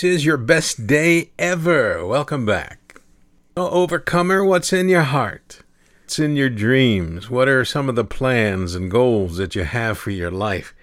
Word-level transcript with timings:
Which 0.00 0.12
is 0.12 0.24
your 0.24 0.38
best 0.38 0.86
day 0.86 1.30
ever? 1.38 2.06
Welcome 2.06 2.46
back. 2.46 3.02
Oh, 3.54 3.68
overcomer, 3.68 4.42
what's 4.42 4.72
in 4.72 4.88
your 4.88 5.02
heart? 5.02 5.60
What's 6.00 6.18
in 6.18 6.36
your 6.36 6.48
dreams? 6.48 7.28
What 7.28 7.48
are 7.48 7.66
some 7.66 7.86
of 7.86 7.96
the 7.96 8.04
plans 8.04 8.74
and 8.74 8.90
goals 8.90 9.36
that 9.36 9.54
you 9.54 9.64
have 9.64 9.98
for 9.98 10.10
your 10.10 10.30
life? 10.30 10.74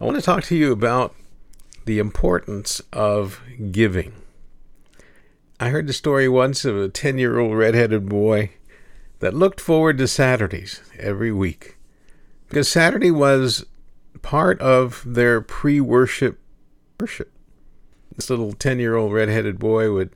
I 0.00 0.06
want 0.06 0.16
to 0.16 0.22
talk 0.22 0.42
to 0.42 0.56
you 0.56 0.72
about 0.72 1.14
the 1.84 2.00
importance 2.00 2.82
of 2.92 3.40
giving. 3.70 4.12
I 5.60 5.68
heard 5.68 5.86
the 5.86 5.92
story 5.92 6.28
once 6.28 6.64
of 6.64 6.76
a 6.76 6.88
10 6.88 7.18
year 7.18 7.38
old 7.38 7.56
redheaded 7.56 8.08
boy 8.08 8.50
that 9.20 9.34
looked 9.34 9.60
forward 9.60 9.98
to 9.98 10.08
Saturdays 10.08 10.82
every 10.98 11.30
week 11.30 11.76
because 12.48 12.68
Saturday 12.68 13.12
was 13.12 13.64
part 14.20 14.60
of 14.60 15.04
their 15.06 15.40
pre 15.40 15.80
worship 15.80 16.40
worship. 16.98 17.30
This 18.16 18.30
little 18.30 18.52
10 18.52 18.78
year 18.78 18.96
old 18.96 19.12
redheaded 19.12 19.58
boy 19.58 19.92
would 19.92 20.10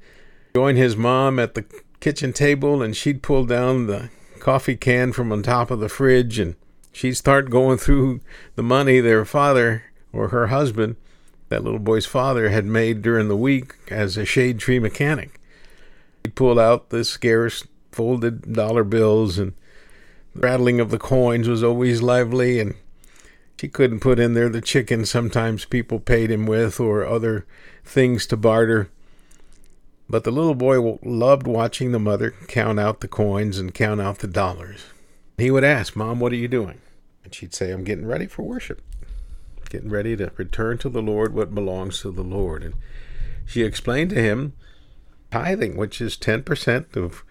join 0.54 0.76
his 0.76 0.96
mom 0.96 1.38
at 1.38 1.54
the 1.54 1.64
kitchen 2.00 2.32
table 2.32 2.82
and 2.82 2.96
she'd 2.96 3.22
pull 3.22 3.44
down 3.44 3.86
the 3.86 4.10
coffee 4.38 4.76
can 4.76 5.12
from 5.12 5.30
on 5.30 5.42
top 5.42 5.70
of 5.70 5.80
the 5.80 5.88
fridge 5.88 6.38
and 6.38 6.56
she'd 6.92 7.14
start 7.14 7.50
going 7.50 7.76
through 7.76 8.20
the 8.54 8.62
money 8.62 9.00
their 9.00 9.24
father 9.24 9.84
or 10.12 10.28
her 10.28 10.46
husband 10.46 10.96
that 11.50 11.64
little 11.64 11.80
boy's 11.80 12.06
father 12.06 12.48
had 12.48 12.64
made 12.64 13.02
during 13.02 13.28
the 13.28 13.36
week 13.36 13.74
as 13.90 14.16
a 14.16 14.24
shade 14.24 14.58
tree 14.58 14.78
mechanic. 14.78 15.38
He 16.24 16.30
pulled 16.30 16.58
out 16.58 16.88
the 16.88 17.04
scarce 17.04 17.66
folded 17.92 18.52
dollar 18.52 18.84
bills, 18.84 19.36
and 19.36 19.52
the 20.34 20.40
rattling 20.40 20.80
of 20.80 20.90
the 20.90 20.98
coins 20.98 21.48
was 21.48 21.62
always 21.62 22.02
lively, 22.02 22.60
and 22.60 22.74
he 23.60 23.68
couldn't 23.68 24.00
put 24.00 24.18
in 24.18 24.34
there 24.34 24.48
the 24.48 24.60
chicken 24.60 25.04
sometimes 25.04 25.64
people 25.64 26.00
paid 26.00 26.30
him 26.30 26.46
with 26.46 26.80
or 26.80 27.06
other 27.06 27.46
things 27.84 28.26
to 28.26 28.36
barter. 28.36 28.90
But 30.08 30.24
the 30.24 30.32
little 30.32 30.54
boy 30.54 30.98
loved 31.02 31.46
watching 31.46 31.92
the 31.92 31.98
mother 31.98 32.32
count 32.48 32.80
out 32.80 33.00
the 33.00 33.08
coins 33.08 33.58
and 33.58 33.72
count 33.72 34.00
out 34.00 34.18
the 34.18 34.26
dollars. 34.26 34.86
He 35.38 35.50
would 35.50 35.64
ask, 35.64 35.94
Mom, 35.94 36.20
what 36.20 36.32
are 36.32 36.36
you 36.36 36.48
doing? 36.48 36.80
And 37.24 37.34
she'd 37.34 37.54
say, 37.54 37.70
I'm 37.70 37.84
getting 37.84 38.06
ready 38.06 38.26
for 38.26 38.42
worship 38.42 38.82
getting 39.70 39.88
ready 39.88 40.16
to 40.16 40.32
return 40.36 40.76
to 40.76 40.90
the 40.90 41.00
Lord 41.00 41.32
what 41.32 41.54
belongs 41.54 42.00
to 42.02 42.10
the 42.10 42.22
Lord. 42.22 42.62
And 42.62 42.74
she 43.46 43.62
explained 43.62 44.10
to 44.10 44.20
him 44.20 44.52
tithing, 45.30 45.76
which 45.76 46.00
is 46.00 46.16
10% 46.16 46.96
of 46.96 47.24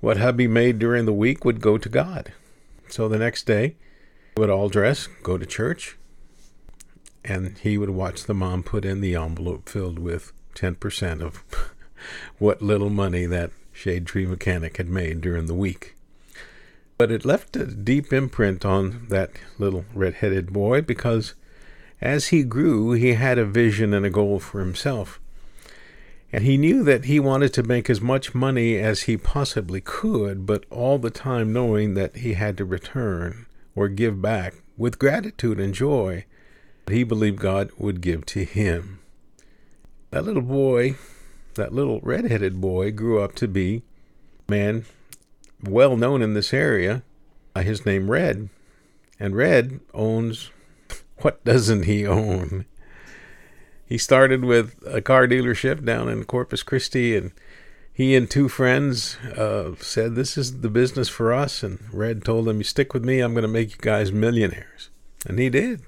what 0.00 0.18
hubby 0.18 0.46
made 0.46 0.78
during 0.78 1.06
the 1.06 1.12
week, 1.12 1.44
would 1.44 1.60
go 1.60 1.78
to 1.78 1.88
God. 1.88 2.32
So 2.88 3.08
the 3.08 3.18
next 3.18 3.46
day, 3.46 3.76
would 4.38 4.50
all 4.50 4.68
dress, 4.68 5.08
go 5.24 5.36
to 5.36 5.44
church, 5.44 5.96
and 7.24 7.58
he 7.58 7.76
would 7.76 7.90
watch 7.90 8.24
the 8.24 8.34
mom 8.34 8.62
put 8.62 8.84
in 8.84 9.00
the 9.00 9.16
envelope 9.16 9.68
filled 9.68 9.98
with 9.98 10.32
10% 10.54 11.20
of 11.20 11.44
what 12.38 12.62
little 12.62 12.88
money 12.88 13.26
that 13.26 13.50
shade 13.72 14.06
tree 14.06 14.26
mechanic 14.26 14.76
had 14.76 14.88
made 14.88 15.20
during 15.20 15.46
the 15.46 15.54
week. 15.54 15.96
But 16.96 17.10
it 17.10 17.24
left 17.24 17.56
a 17.56 17.66
deep 17.66 18.12
imprint 18.12 18.64
on 18.64 19.06
that 19.08 19.32
little 19.58 19.84
red-headed 19.92 20.52
boy 20.52 20.82
because 20.82 21.34
as 22.00 22.28
he 22.28 22.44
grew, 22.44 22.92
he 22.92 23.14
had 23.14 23.38
a 23.38 23.44
vision 23.44 23.92
and 23.92 24.06
a 24.06 24.10
goal 24.10 24.38
for 24.38 24.60
himself. 24.60 25.20
And 26.32 26.44
he 26.44 26.56
knew 26.56 26.84
that 26.84 27.06
he 27.06 27.18
wanted 27.18 27.52
to 27.54 27.62
make 27.62 27.90
as 27.90 28.00
much 28.00 28.34
money 28.34 28.76
as 28.76 29.02
he 29.02 29.16
possibly 29.16 29.80
could, 29.80 30.46
but 30.46 30.64
all 30.70 30.98
the 30.98 31.10
time 31.10 31.52
knowing 31.52 31.94
that 31.94 32.16
he 32.16 32.34
had 32.34 32.56
to 32.58 32.64
return 32.64 33.46
or 33.78 33.88
give 33.88 34.20
back 34.20 34.54
with 34.76 34.98
gratitude 34.98 35.60
and 35.60 35.72
joy 35.72 36.24
that 36.84 36.94
he 36.94 37.04
believed 37.04 37.38
God 37.38 37.70
would 37.78 38.00
give 38.00 38.26
to 38.26 38.44
him. 38.44 38.98
That 40.10 40.24
little 40.24 40.42
boy, 40.42 40.96
that 41.54 41.72
little 41.72 42.00
red-headed 42.00 42.60
boy, 42.60 42.90
grew 42.90 43.22
up 43.22 43.36
to 43.36 43.46
be 43.46 43.82
a 44.48 44.50
man 44.50 44.84
well 45.62 45.96
known 45.96 46.22
in 46.22 46.34
this 46.34 46.52
area. 46.52 47.04
By 47.54 47.62
his 47.62 47.86
name 47.86 48.10
Red, 48.10 48.48
and 49.20 49.36
Red 49.36 49.78
owns 49.94 50.50
what 51.18 51.44
doesn't 51.44 51.84
he 51.84 52.04
own? 52.04 52.64
He 53.86 53.96
started 53.96 54.44
with 54.44 54.74
a 54.86 55.00
car 55.00 55.28
dealership 55.28 55.84
down 55.84 56.08
in 56.08 56.24
Corpus 56.24 56.64
Christi, 56.64 57.16
and 57.16 57.30
he 57.98 58.14
and 58.14 58.30
two 58.30 58.48
friends 58.48 59.16
uh, 59.36 59.74
said, 59.80 60.14
This 60.14 60.38
is 60.38 60.60
the 60.60 60.68
business 60.68 61.08
for 61.08 61.32
us. 61.32 61.64
And 61.64 61.80
Red 61.92 62.24
told 62.24 62.44
them, 62.44 62.58
You 62.58 62.64
stick 62.64 62.94
with 62.94 63.04
me, 63.04 63.18
I'm 63.18 63.34
going 63.34 63.42
to 63.42 63.48
make 63.48 63.72
you 63.72 63.78
guys 63.80 64.12
millionaires. 64.12 64.90
And 65.26 65.40
he 65.40 65.50
did. 65.50 65.82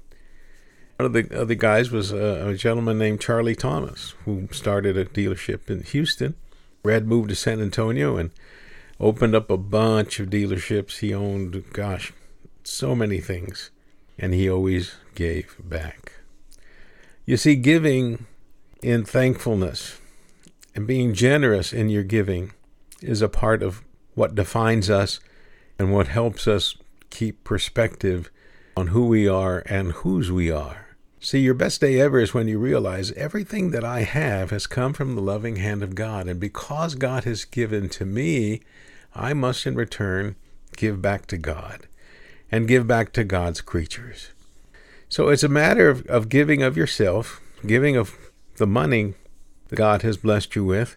One 0.99 1.07
of 1.07 1.13
the 1.13 1.41
other 1.41 1.55
guys 1.55 1.93
was 1.93 2.11
a, 2.11 2.49
a 2.49 2.57
gentleman 2.57 2.99
named 2.99 3.21
Charlie 3.21 3.55
Thomas, 3.55 4.15
who 4.25 4.49
started 4.51 4.97
a 4.97 5.05
dealership 5.05 5.71
in 5.71 5.85
Houston. 5.85 6.35
Red 6.83 7.07
moved 7.07 7.29
to 7.29 7.37
San 7.37 7.63
Antonio 7.63 8.17
and 8.17 8.33
opened 8.99 9.37
up 9.37 9.49
a 9.49 9.57
bunch 9.57 10.19
of 10.19 10.31
dealerships. 10.31 10.99
He 10.99 11.15
owned, 11.15 11.63
gosh, 11.73 12.13
so 12.65 12.97
many 12.97 13.21
things 13.21 13.71
and 14.21 14.35
he 14.35 14.51
always 14.51 14.97
gave 15.15 15.57
back. 15.63 16.13
You 17.25 17.37
see, 17.37 17.55
giving 17.55 18.27
in 18.83 19.05
thankfulness 19.05 20.01
and 20.75 20.87
being 20.87 21.15
generous 21.15 21.73
in 21.73 21.89
your 21.89 22.03
giving 22.03 22.53
is 23.01 23.23
a 23.23 23.29
part 23.29 23.63
of 23.63 23.83
what 24.15 24.35
defines 24.35 24.91
us 24.91 25.21
and 25.79 25.93
what 25.93 26.09
helps 26.09 26.47
us 26.47 26.77
keep 27.11 27.43
perspective 27.45 28.31
on 28.77 28.89
who 28.89 29.07
we 29.07 29.27
are 29.29 29.63
and 29.67 29.93
whose 29.93 30.31
we 30.31 30.51
are. 30.51 30.97
See, 31.23 31.41
your 31.41 31.55
best 31.55 31.83
day 31.83 32.01
ever 32.01 32.19
is 32.19 32.33
when 32.33 32.49
you 32.49 32.59
realize 32.59 33.13
everything 33.13 33.73
that 33.73 33.85
I 33.85 34.03
have 34.03 34.51
has 34.51 34.67
come 34.67 34.95
from 34.95 35.15
the 35.15 35.21
loving 35.21 35.57
hand 35.57 35.83
of 35.83 35.95
God, 35.95 36.29
and 36.29 36.41
because 36.41 36.95
God 36.95 37.25
has 37.25 37.45
given 37.45 37.91
to 37.91 38.07
me, 38.07 38.63
I 39.15 39.35
must 39.35 39.67
in 39.67 39.75
return 39.75 40.37
give 40.77 41.03
back 41.03 41.27
to 41.27 41.37
God 41.37 41.87
and 42.51 42.69
give 42.69 42.87
back 42.87 43.13
to 43.13 43.25
God's 43.25 43.61
creatures. 43.61 44.31
So 45.11 45.29
it's 45.29 45.43
a 45.43 45.49
matter 45.49 45.91
of, 45.91 46.07
of 46.07 46.29
giving 46.29 46.63
of 46.63 46.77
yourself, 46.77 47.41
giving 47.67 47.97
of 47.97 48.17
the 48.57 48.67
money 48.67 49.15
God 49.77 50.03
has 50.03 50.17
blessed 50.17 50.55
you 50.57 50.65
with, 50.65 50.97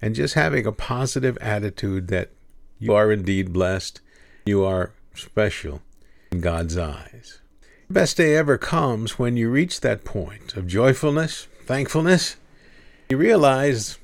and 0.00 0.14
just 0.14 0.34
having 0.34 0.66
a 0.66 0.72
positive 0.72 1.36
attitude 1.38 2.08
that 2.08 2.30
you 2.78 2.94
are 2.94 3.12
indeed 3.12 3.52
blessed, 3.52 4.00
you 4.46 4.64
are 4.64 4.92
special 5.14 5.82
in 6.32 6.40
God's 6.40 6.78
eyes. 6.78 7.40
The 7.88 7.94
best 7.94 8.16
day 8.16 8.36
ever 8.36 8.56
comes 8.56 9.18
when 9.18 9.36
you 9.36 9.50
reach 9.50 9.80
that 9.80 10.04
point 10.04 10.56
of 10.56 10.66
joyfulness, 10.66 11.48
thankfulness. 11.66 12.36
You 13.08 13.16
realize 13.16 13.98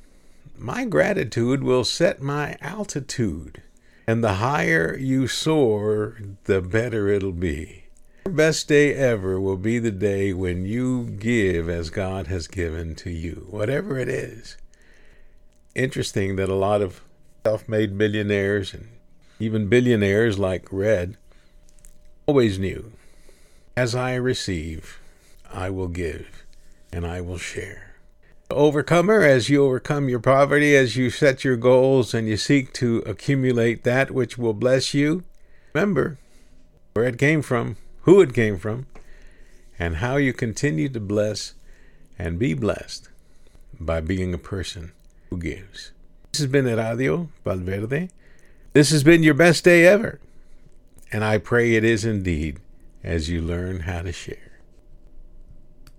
my 0.59 0.85
gratitude 0.85 1.63
will 1.63 1.85
set 1.85 2.21
my 2.21 2.57
altitude. 2.61 3.63
And 4.07 4.23
the 4.23 4.35
higher 4.35 4.97
you 4.97 5.27
soar, 5.27 6.17
the 6.45 6.61
better 6.61 7.09
it'll 7.09 7.33
be. 7.33 7.86
Best 8.29 8.69
day 8.69 8.95
ever 8.95 9.41
will 9.41 9.57
be 9.57 9.79
the 9.79 9.91
day 9.91 10.33
when 10.33 10.65
you 10.65 11.05
give 11.05 11.69
as 11.69 11.91
God 11.91 12.27
has 12.27 12.47
given 12.47 12.95
to 12.97 13.11
you, 13.11 13.47
whatever 13.51 13.99
it 13.99 14.09
is. 14.09 14.57
Interesting 15.75 16.37
that 16.37 16.49
a 16.49 16.55
lot 16.55 16.83
of 16.83 17.01
self 17.45 17.69
made 17.69 17.93
millionaires 17.93 18.75
and 18.75 18.89
even 19.39 19.69
billionaires 19.69 20.39
like 20.39 20.67
Red 20.71 21.17
always 22.27 22.59
knew 22.59 22.93
as 23.77 23.95
I 23.95 24.15
receive, 24.15 24.99
I 25.53 25.71
will 25.71 25.89
give 25.89 26.45
and 26.93 27.07
I 27.07 27.21
will 27.21 27.39
share 27.39 27.87
overcomer 28.51 29.23
as 29.23 29.49
you 29.49 29.65
overcome 29.65 30.09
your 30.09 30.21
poverty, 30.21 30.77
as 30.77 30.97
you 30.97 31.11
set 31.11 31.45
your 31.45 31.57
goals 31.57 32.15
and 32.15 32.29
you 32.29 32.37
seek 32.37 32.73
to 32.75 32.99
accumulate 33.07 33.85
that 33.85 34.11
which 34.11 34.39
will 34.39 34.55
bless 34.55 34.95
you. 34.95 35.25
Remember 35.75 36.19
where 36.95 37.07
it 37.07 37.19
came 37.19 37.43
from, 37.43 37.77
who 38.07 38.21
it 38.21 38.33
came 38.33 38.57
from, 38.57 38.87
and 39.79 39.97
how 39.97 40.17
you 40.17 40.33
continue 40.33 40.89
to 40.89 41.01
bless 41.01 41.55
and 42.19 42.39
be 42.39 42.55
blessed 42.55 43.11
by 43.79 44.01
being 44.01 44.33
a 44.33 44.39
person 44.39 44.93
who 45.29 45.37
gives. 45.37 45.93
This 46.33 46.41
has 46.41 46.51
been 46.51 46.67
Eladio 46.67 47.29
Valverde. 47.45 48.09
This 48.73 48.91
has 48.91 49.03
been 49.03 49.23
your 49.23 49.35
best 49.35 49.65
day 49.65 49.87
ever. 49.87 50.21
And 51.13 51.25
I 51.25 51.39
pray 51.39 51.75
it 51.75 51.85
is 51.85 52.05
indeed 52.05 52.61
as 53.03 53.29
you 53.29 53.43
learn 53.43 53.81
how 53.81 54.03
to 54.03 54.13
share. 54.13 54.46